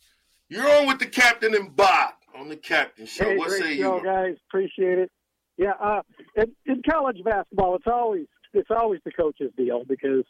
you're 0.49 0.69
on 0.69 0.87
with 0.87 0.99
the 0.99 1.07
captain 1.07 1.55
and 1.55 1.75
Bob 1.75 2.15
on 2.35 2.49
the 2.49 2.57
captain 2.57 3.07
show. 3.07 3.25
Hey, 3.25 3.37
what 3.37 3.49
great 3.49 3.63
say 3.63 3.77
show, 3.79 3.99
you, 3.99 4.05
guys? 4.05 4.37
Appreciate 4.49 4.99
it. 4.99 5.11
Yeah, 5.57 5.73
uh, 5.81 6.03
in, 6.37 6.53
in 6.67 6.83
college 6.89 7.19
basketball, 7.25 7.77
it's 7.77 7.87
always 7.87 8.27
it's 8.53 8.71
always 8.71 9.01
the 9.05 9.13
coach's 9.13 9.53
deal 9.57 9.85
because 9.85 10.25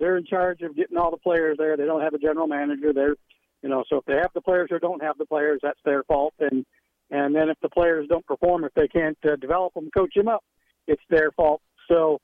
they're 0.00 0.16
in 0.16 0.24
charge 0.24 0.62
of 0.62 0.74
getting 0.76 0.96
all 0.96 1.10
the 1.10 1.18
players 1.18 1.56
there. 1.58 1.76
They 1.76 1.84
don't 1.84 2.02
have 2.02 2.14
a 2.14 2.18
general 2.18 2.46
manager. 2.46 2.92
They're 2.92 3.16
you 3.62 3.68
know, 3.68 3.84
so 3.88 3.98
if 3.98 4.04
they 4.06 4.14
have 4.14 4.30
the 4.34 4.40
players 4.40 4.68
or 4.72 4.78
don't 4.78 5.02
have 5.02 5.18
the 5.18 5.26
players, 5.26 5.60
that's 5.62 5.78
their 5.84 6.02
fault. 6.04 6.34
And 6.40 6.64
and 7.10 7.34
then 7.34 7.48
if 7.48 7.58
the 7.60 7.68
players 7.68 8.08
don't 8.08 8.26
perform, 8.26 8.64
if 8.64 8.72
they 8.74 8.88
can't 8.88 9.18
uh, 9.24 9.36
develop 9.36 9.74
them, 9.74 9.90
coach 9.96 10.14
them 10.16 10.28
up, 10.28 10.42
it's 10.86 11.02
their 11.10 11.30
fault. 11.32 11.60
So, 11.88 12.20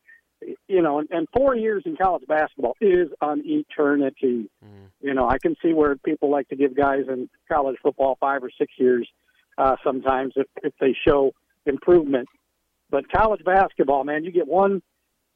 you 0.69 0.83
know, 0.83 1.01
and, 1.01 1.09
and 1.11 1.29
four 1.37 1.57
years 1.57 1.83
in 1.87 1.97
college 1.97 2.27
basketball 2.27 2.77
is 2.81 3.09
an 3.21 3.43
eternity. 3.45 4.51
Mm. 4.65 4.91
You 5.01 5.15
know, 5.15 5.29
I 5.29 5.39
can 5.39 5.57
see 5.63 5.73
where 5.73 5.97
people 5.97 6.31
like 6.31 6.49
to 6.49 6.57
give 6.57 6.77
guys 6.77 7.05
in 7.09 7.29
college 7.51 7.77
football 7.83 8.17
five 8.21 8.43
or 8.45 8.51
six 8.57 8.73
years 8.79 9.09
uh, 9.57 9.77
sometimes 9.85 10.35
if, 10.37 10.47
if 10.63 10.73
they 10.81 10.95
show 11.07 11.33
improvement. 11.67 12.29
But 12.91 13.11
college 13.11 13.45
basketball, 13.45 14.05
man, 14.05 14.25
you 14.25 14.33
get 14.33 14.47
one, 14.47 14.81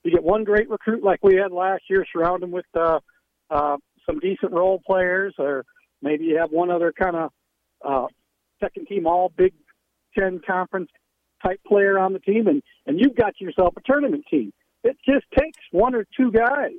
you 0.04 0.12
get 0.12 0.22
one 0.22 0.44
great 0.44 0.70
recruit 0.70 1.02
like 1.02 1.20
we 1.22 1.36
had 1.36 1.52
last 1.52 1.82
year, 1.90 2.06
surround 2.10 2.42
them 2.42 2.50
with 2.50 2.64
uh, 2.74 3.00
uh, 3.50 3.76
some 4.06 4.20
decent 4.20 4.52
role 4.52 4.80
players, 4.86 5.34
or 5.38 5.64
maybe 6.00 6.24
you 6.24 6.38
have 6.38 6.50
one 6.50 6.70
other 6.70 6.92
kind 6.92 7.16
of 7.16 7.30
uh, 7.84 8.06
second 8.60 8.86
team 8.86 9.06
All 9.06 9.30
Big 9.36 9.52
Ten 10.16 10.40
conference 10.46 10.90
type 11.42 11.60
player 11.66 11.98
on 11.98 12.12
the 12.12 12.18
team, 12.18 12.46
and 12.46 12.62
and 12.86 12.98
you've 12.98 13.16
got 13.16 13.40
yourself 13.40 13.74
a 13.76 13.80
tournament 13.84 14.24
team. 14.30 14.52
It 14.84 14.96
just 15.04 15.26
takes 15.38 15.58
one 15.70 15.94
or 15.94 16.06
two 16.16 16.32
guys 16.32 16.78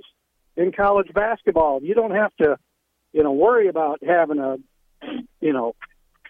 in 0.55 0.71
college 0.71 1.11
basketball. 1.13 1.81
You 1.81 1.93
don't 1.93 2.11
have 2.11 2.35
to, 2.41 2.57
you 3.13 3.23
know, 3.23 3.31
worry 3.31 3.67
about 3.67 4.03
having 4.03 4.39
a, 4.39 4.57
you 5.39 5.53
know, 5.53 5.73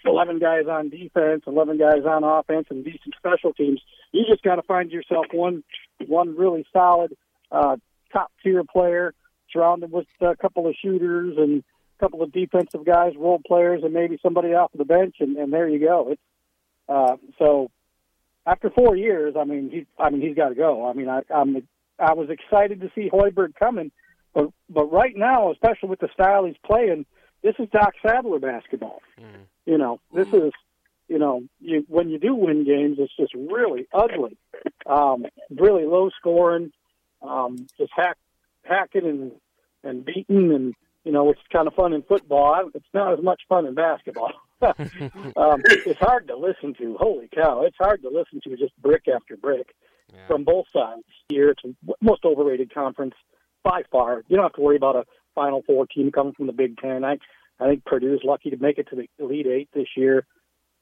eleven 0.05 0.39
guys 0.39 0.65
on 0.69 0.89
defense, 0.89 1.43
eleven 1.47 1.77
guys 1.77 2.05
on 2.07 2.23
offense, 2.23 2.67
and 2.69 2.83
decent 2.83 3.15
special 3.17 3.53
teams. 3.53 3.81
You 4.11 4.23
just 4.29 4.43
got 4.43 4.55
to 4.55 4.63
find 4.63 4.91
yourself 4.91 5.25
one 5.31 5.63
one 6.07 6.35
really 6.37 6.65
solid 6.71 7.15
uh, 7.51 7.77
top 8.11 8.31
tier 8.43 8.63
player, 8.63 9.13
surrounded 9.51 9.91
with 9.91 10.07
a 10.21 10.35
couple 10.35 10.67
of 10.67 10.75
shooters 10.79 11.35
and 11.37 11.63
a 11.97 11.99
couple 11.99 12.21
of 12.21 12.31
defensive 12.31 12.85
guys, 12.85 13.13
role 13.17 13.41
players, 13.45 13.81
and 13.83 13.93
maybe 13.93 14.19
somebody 14.21 14.49
off 14.49 14.71
the 14.75 14.85
bench, 14.85 15.15
and, 15.19 15.37
and 15.37 15.51
there 15.51 15.67
you 15.67 15.79
go. 15.79 16.09
It's 16.11 16.21
uh, 16.89 17.15
so 17.39 17.69
after 18.45 18.69
four 18.69 18.95
years, 18.95 19.35
I 19.39 19.43
mean, 19.43 19.69
he, 19.69 19.85
I 19.97 20.09
mean, 20.09 20.21
he's 20.21 20.35
got 20.35 20.49
to 20.49 20.55
go. 20.55 20.87
I 20.87 20.93
mean, 20.93 21.09
I, 21.09 21.21
I'm, 21.33 21.67
I 21.99 22.13
was 22.13 22.29
excited 22.29 22.81
to 22.81 22.91
see 22.95 23.09
Hoiberg 23.09 23.55
coming, 23.55 23.91
but, 24.33 24.49
but 24.69 24.91
right 24.91 25.15
now, 25.15 25.51
especially 25.51 25.89
with 25.89 25.99
the 25.99 26.09
style 26.13 26.45
he's 26.45 26.55
playing, 26.65 27.05
this 27.41 27.55
is 27.59 27.69
Doc 27.71 27.93
Sadler 28.05 28.39
basketball. 28.39 29.01
Mm. 29.19 29.45
You 29.65 29.77
know, 29.77 29.99
this 30.13 30.27
is, 30.29 30.51
you 31.07 31.19
know, 31.19 31.43
you, 31.59 31.85
when 31.87 32.09
you 32.09 32.19
do 32.19 32.35
win 32.35 32.65
games, 32.65 32.97
it's 32.99 33.15
just 33.15 33.33
really 33.33 33.87
ugly, 33.93 34.37
um, 34.85 35.25
really 35.49 35.85
low 35.85 36.09
scoring, 36.17 36.71
um, 37.21 37.67
just 37.77 37.91
hack, 37.95 38.17
hacking 38.63 39.05
and 39.05 39.31
and 39.83 40.05
beating, 40.05 40.53
and 40.53 40.73
you 41.03 41.11
know, 41.11 41.29
it's 41.29 41.41
kind 41.51 41.67
of 41.67 41.73
fun 41.73 41.93
in 41.93 42.01
football. 42.03 42.69
It's 42.73 42.85
not 42.93 43.13
as 43.13 43.23
much 43.23 43.41
fun 43.49 43.65
in 43.65 43.75
basketball. 43.75 44.31
um, 45.37 45.61
it's 45.65 45.99
hard 45.99 46.27
to 46.27 46.35
listen 46.37 46.73
to. 46.75 46.97
Holy 46.99 47.29
cow! 47.33 47.63
It's 47.63 47.77
hard 47.77 48.01
to 48.03 48.09
listen 48.09 48.41
to 48.43 48.57
just 48.57 48.75
brick 48.81 49.07
after 49.13 49.35
brick 49.37 49.73
yeah. 50.13 50.27
from 50.27 50.43
both 50.43 50.65
sides. 50.73 51.03
Here, 51.29 51.49
it's 51.49 51.61
the 51.63 51.75
most 52.01 52.25
overrated 52.25 52.73
conference 52.73 53.15
by 53.63 53.83
far. 53.91 54.23
You 54.27 54.35
don't 54.35 54.45
have 54.45 54.53
to 54.53 54.61
worry 54.61 54.75
about 54.75 54.95
a 54.95 55.05
Final 55.35 55.63
Four 55.65 55.87
team 55.87 56.11
coming 56.11 56.33
from 56.33 56.47
the 56.47 56.53
Big 56.53 56.77
Ten. 56.77 57.03
I 57.03 57.17
I 57.59 57.67
think 57.67 57.85
Purdue's 57.85 58.21
lucky 58.23 58.49
to 58.49 58.57
make 58.57 58.77
it 58.77 58.87
to 58.89 58.95
the 58.95 59.09
Elite 59.19 59.47
Eight 59.47 59.69
this 59.73 59.87
year. 59.95 60.25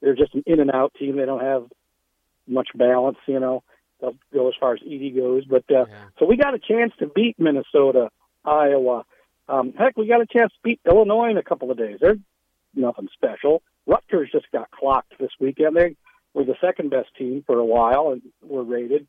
They're 0.00 0.16
just 0.16 0.34
an 0.34 0.42
in 0.46 0.60
and 0.60 0.70
out 0.70 0.92
team. 0.98 1.16
They 1.16 1.24
don't 1.26 1.42
have 1.42 1.66
much 2.46 2.68
balance, 2.74 3.18
you 3.26 3.40
know. 3.40 3.62
They'll 4.00 4.16
go 4.32 4.48
as 4.48 4.54
far 4.58 4.74
as 4.74 4.80
Edey 4.80 5.14
goes, 5.14 5.44
but 5.44 5.64
uh, 5.70 5.86
Yeah. 5.88 6.04
so 6.18 6.26
we 6.26 6.36
got 6.36 6.54
a 6.54 6.58
chance 6.58 6.92
to 6.98 7.06
beat 7.06 7.38
Minnesota, 7.38 8.10
Iowa. 8.44 9.04
Um, 9.48 9.72
heck, 9.74 9.96
we 9.96 10.08
got 10.08 10.20
a 10.20 10.26
chance 10.26 10.52
to 10.52 10.58
beat 10.64 10.80
Illinois 10.84 11.30
in 11.30 11.36
a 11.36 11.42
couple 11.42 11.70
of 11.70 11.78
days. 11.78 11.98
They're 12.00 12.18
nothing 12.74 13.08
special. 13.12 13.62
Rutgers 13.86 14.30
just 14.32 14.50
got 14.52 14.70
clocked 14.70 15.14
this 15.18 15.30
weekend. 15.40 15.76
They 15.76 15.96
were 16.34 16.44
the 16.44 16.56
second 16.60 16.90
best 16.90 17.08
team 17.18 17.42
for 17.46 17.58
a 17.58 17.64
while 17.64 18.10
and 18.12 18.22
were 18.42 18.62
rated 18.62 19.06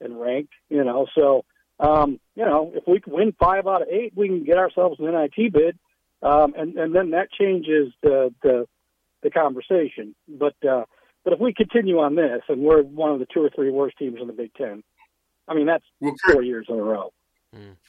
and 0.00 0.20
ranked. 0.20 0.52
You 0.68 0.84
know, 0.84 1.06
so 1.14 1.44
um, 1.80 2.20
you 2.34 2.44
know 2.44 2.72
if 2.74 2.84
we 2.86 3.00
can 3.00 3.12
win 3.12 3.34
five 3.38 3.66
out 3.66 3.82
of 3.82 3.88
eight, 3.88 4.12
we 4.14 4.28
can 4.28 4.44
get 4.44 4.58
ourselves 4.58 4.98
an 5.00 5.06
NIT 5.06 5.52
bid, 5.52 5.78
um, 6.22 6.54
and 6.56 6.76
and 6.76 6.94
then 6.94 7.10
that 7.10 7.30
changes 7.32 7.92
the 8.02 8.32
the, 8.42 8.66
the 9.22 9.30
conversation. 9.30 10.14
But 10.28 10.54
uh, 10.68 10.84
but 11.24 11.32
if 11.32 11.40
we 11.40 11.52
continue 11.52 11.98
on 11.98 12.14
this, 12.14 12.42
and 12.48 12.62
we're 12.62 12.82
one 12.82 13.12
of 13.12 13.18
the 13.18 13.26
two 13.32 13.40
or 13.40 13.50
three 13.50 13.70
worst 13.70 13.98
teams 13.98 14.18
in 14.20 14.26
the 14.26 14.32
Big 14.32 14.54
Ten, 14.54 14.82
I 15.48 15.54
mean 15.54 15.66
that's 15.66 15.84
Well, 16.00 16.14
Chris, 16.22 16.34
four 16.34 16.42
years 16.42 16.66
in 16.68 16.76
a 16.78 16.82
row. 16.82 17.12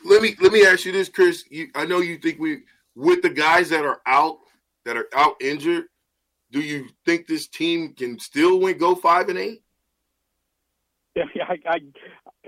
let 0.06 0.22
me 0.22 0.36
let 0.42 0.52
me 0.52 0.66
ask 0.66 0.86
you 0.86 0.92
this, 0.92 1.10
Chris. 1.10 1.46
You, 1.50 1.68
I 1.76 1.86
know 1.86 2.00
you 2.00 2.18
think 2.18 2.40
we 2.40 2.64
with 2.96 3.22
the 3.22 3.30
guys 3.30 3.70
that 3.70 3.86
are 3.86 4.02
out 4.06 4.40
that 4.86 4.98
are 4.98 5.08
out 5.16 5.36
injured. 5.42 5.86
Do 6.54 6.62
you 6.62 6.88
think 7.04 7.26
this 7.26 7.48
team 7.48 7.94
can 7.94 8.20
still 8.20 8.60
win, 8.60 8.78
go 8.78 8.94
five 8.94 9.28
and 9.28 9.40
eight? 9.40 9.64
Yeah, 11.16 11.26
I, 11.48 11.58
I 11.66 11.80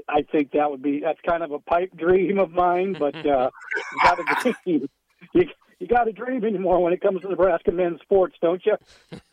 I 0.08 0.22
think 0.32 0.52
that 0.52 0.70
would 0.70 0.82
be 0.82 1.00
that's 1.00 1.20
kind 1.28 1.44
of 1.44 1.52
a 1.52 1.60
pipe 1.60 1.96
dream 1.96 2.40
of 2.40 2.52
mine, 2.52 2.96
but 2.98 3.16
uh, 3.16 3.50
you 3.76 4.00
got 4.04 4.16
to 4.16 4.54
dream. 4.66 4.90
You 5.34 5.46
you 5.80 5.88
got 5.88 6.06
to 6.06 6.12
dream 6.12 6.46
anymore 6.46 6.82
when 6.82 6.94
it 6.94 7.02
comes 7.02 7.22
to 7.22 7.30
Nebraska 7.30 7.72
men's 7.72 8.00
sports, 8.02 8.36
don't 8.42 8.62
you? 8.66 8.76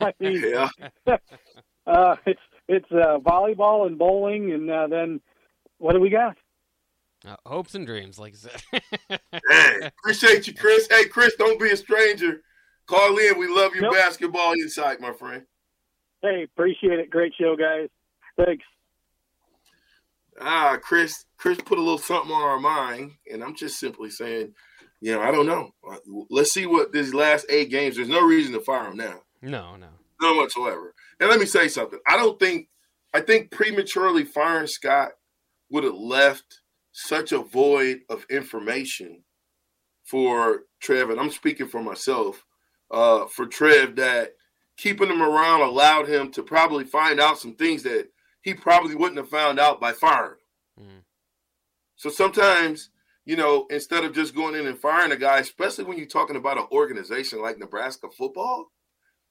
I 0.00 0.12
mean, 0.20 0.42
Yeah. 0.42 0.68
uh, 1.86 2.16
it's 2.26 2.40
it's 2.66 2.90
uh, 2.90 3.18
volleyball 3.18 3.86
and 3.86 3.98
bowling, 3.98 4.52
and 4.52 4.70
uh, 4.70 4.86
then 4.86 5.20
what 5.78 5.92
do 5.92 6.00
we 6.00 6.08
got? 6.08 6.36
Uh, 7.26 7.36
hopes 7.46 7.74
and 7.74 7.86
dreams, 7.86 8.18
like 8.18 8.34
I 8.34 8.36
said. 8.36 9.20
Hey, 9.48 9.90
appreciate 9.98 10.46
you, 10.46 10.54
Chris. 10.54 10.88
Hey, 10.90 11.04
Chris, 11.06 11.34
don't 11.36 11.60
be 11.60 11.70
a 11.70 11.76
stranger. 11.76 12.42
Call 12.92 13.16
in. 13.18 13.38
We 13.38 13.48
love 13.48 13.74
your 13.74 13.84
Nope. 13.84 13.94
basketball 13.94 14.52
insight, 14.52 15.00
my 15.00 15.12
friend. 15.12 15.46
Hey, 16.22 16.42
appreciate 16.44 16.98
it. 16.98 17.08
Great 17.10 17.32
show, 17.40 17.56
guys. 17.56 17.88
Thanks. 18.36 18.64
Ah, 20.40 20.76
Chris, 20.82 21.24
Chris 21.36 21.58
put 21.64 21.78
a 21.78 21.82
little 21.82 21.98
something 21.98 22.30
on 22.32 22.42
our 22.42 22.58
mind, 22.60 23.12
and 23.30 23.42
I'm 23.42 23.54
just 23.54 23.78
simply 23.78 24.10
saying, 24.10 24.54
you 25.00 25.12
know, 25.12 25.20
I 25.20 25.30
don't 25.30 25.46
know. 25.46 25.70
Uh, 25.88 25.96
Let's 26.30 26.52
see 26.52 26.66
what 26.66 26.92
these 26.92 27.12
last 27.14 27.46
eight 27.48 27.70
games. 27.70 27.96
There's 27.96 28.08
no 28.08 28.22
reason 28.26 28.52
to 28.52 28.60
fire 28.60 28.90
him 28.90 28.96
now. 28.96 29.22
no, 29.42 29.76
no. 29.76 29.88
None 30.20 30.36
whatsoever. 30.36 30.94
And 31.18 31.28
let 31.28 31.40
me 31.40 31.46
say 31.46 31.66
something. 31.66 31.98
I 32.06 32.16
don't 32.16 32.38
think 32.38 32.68
I 33.12 33.20
think 33.20 33.50
prematurely 33.50 34.24
firing 34.24 34.68
Scott 34.68 35.10
would 35.70 35.82
have 35.82 35.94
left 35.96 36.60
such 36.92 37.32
a 37.32 37.38
void 37.42 38.02
of 38.08 38.24
information 38.30 39.24
for 40.04 40.62
Trev, 40.80 41.10
and 41.10 41.18
I'm 41.18 41.30
speaking 41.30 41.66
for 41.66 41.82
myself, 41.82 42.44
uh, 42.92 43.26
for 43.26 43.46
Trev 43.46 43.96
that 43.96 44.34
keeping 44.76 45.08
him 45.08 45.22
around 45.22 45.62
allowed 45.62 46.08
him 46.08 46.30
to 46.32 46.42
probably 46.42 46.84
find 46.84 47.20
out 47.20 47.38
some 47.38 47.54
things 47.54 47.82
that 47.84 48.08
he 48.42 48.54
probably 48.54 48.94
wouldn't 48.94 49.18
have 49.18 49.28
found 49.28 49.58
out 49.58 49.80
by 49.80 49.92
firing. 49.92 50.38
Mm. 50.78 51.02
So 51.96 52.10
sometimes, 52.10 52.90
you 53.24 53.36
know, 53.36 53.66
instead 53.70 54.04
of 54.04 54.14
just 54.14 54.34
going 54.34 54.54
in 54.54 54.66
and 54.66 54.78
firing 54.78 55.12
a 55.12 55.16
guy, 55.16 55.38
especially 55.38 55.84
when 55.84 55.96
you're 55.96 56.06
talking 56.06 56.36
about 56.36 56.58
an 56.58 56.66
organization 56.72 57.40
like 57.40 57.58
Nebraska 57.58 58.08
football, 58.16 58.72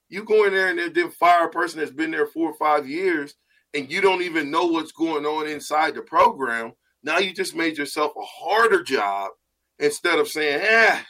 you 0.08 0.24
go 0.24 0.44
in 0.44 0.52
there 0.52 0.68
and 0.68 0.78
then- 0.78 0.92
then 0.92 1.10
fire 1.10 1.46
a 1.46 1.50
person 1.50 1.78
that's 1.78 1.90
been 1.90 2.10
there 2.10 2.26
four 2.26 2.50
or 2.50 2.56
five 2.56 2.88
years 2.88 3.34
and 3.74 3.90
you 3.90 4.00
don't 4.00 4.22
even 4.22 4.50
know 4.50 4.66
what's 4.66 4.92
going 4.92 5.24
on 5.24 5.46
inside 5.48 5.94
the 5.94 6.02
program. 6.02 6.72
Now 7.02 7.18
you 7.18 7.32
just 7.32 7.54
made 7.54 7.78
yourself 7.78 8.12
a 8.16 8.24
harder 8.24 8.82
job 8.82 9.32
instead 9.78 10.18
of 10.18 10.28
saying, 10.28 10.60
eh, 10.62 11.00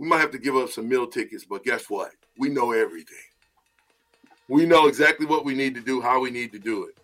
we 0.00 0.08
might 0.08 0.20
have 0.20 0.30
to 0.30 0.38
give 0.38 0.56
up 0.56 0.70
some 0.70 0.88
meal 0.88 1.06
tickets, 1.06 1.44
but 1.44 1.62
guess 1.62 1.90
what? 1.90 2.12
We 2.38 2.48
know 2.48 2.72
everything. 2.72 3.18
We 4.48 4.64
know 4.64 4.86
exactly 4.86 5.26
what 5.26 5.44
we 5.44 5.54
need 5.54 5.74
to 5.74 5.82
do, 5.82 6.00
how 6.00 6.20
we 6.20 6.30
need 6.30 6.52
to 6.52 6.58
do 6.58 6.84
it. 6.84 6.96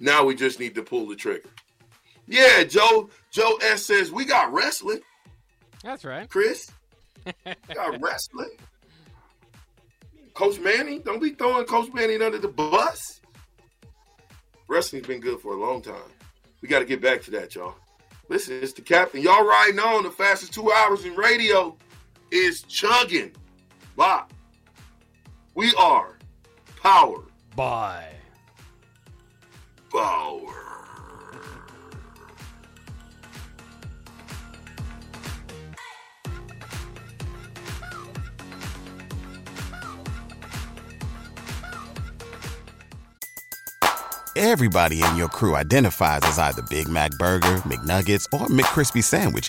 Now 0.00 0.24
we 0.24 0.34
just 0.34 0.58
need 0.58 0.74
to 0.76 0.82
pull 0.82 1.06
the 1.06 1.14
trigger. 1.14 1.50
Yeah, 2.26 2.64
Joe. 2.64 3.10
Joe 3.30 3.58
S 3.60 3.84
says 3.84 4.10
we 4.10 4.24
got 4.24 4.54
wrestling, 4.54 5.00
That's 5.84 6.02
right. 6.02 6.30
Chris. 6.30 6.70
We 7.26 7.32
got 7.74 8.00
wrestling. 8.00 8.56
Coach 10.32 10.58
Manning, 10.60 11.02
don't 11.02 11.20
be 11.20 11.30
throwing 11.30 11.66
Coach 11.66 11.92
Manning 11.92 12.22
under 12.22 12.38
the 12.38 12.48
bus. 12.48 13.20
Wrestling's 14.66 15.06
been 15.06 15.20
good 15.20 15.40
for 15.40 15.52
a 15.52 15.60
long 15.60 15.82
time. 15.82 16.10
We 16.62 16.68
got 16.68 16.78
to 16.78 16.86
get 16.86 17.02
back 17.02 17.20
to 17.24 17.30
that, 17.32 17.54
y'all. 17.54 17.74
Listen, 18.30 18.58
it's 18.62 18.72
the 18.72 18.80
captain. 18.80 19.20
Y'all 19.20 19.46
riding 19.46 19.78
on 19.78 20.04
the 20.04 20.10
fastest 20.10 20.54
two 20.54 20.72
hours 20.72 21.04
in 21.04 21.14
radio 21.16 21.76
is 22.30 22.62
chugging. 22.62 23.32
Bop. 23.96 24.32
We 25.54 25.74
are 25.78 26.16
powered 26.82 27.26
Bye. 27.56 28.06
power. 29.92 30.70
Everybody 44.36 45.02
in 45.02 45.16
your 45.16 45.28
crew 45.28 45.54
identifies 45.54 46.20
as 46.22 46.38
either 46.38 46.62
Big 46.70 46.88
Mac 46.88 47.10
Burger, 47.18 47.56
McNuggets, 47.66 48.24
or 48.32 48.46
McCrispy 48.46 49.04
Sandwich. 49.04 49.48